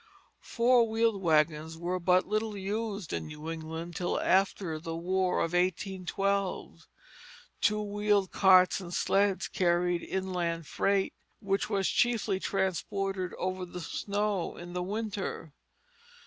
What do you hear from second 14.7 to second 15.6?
the winter.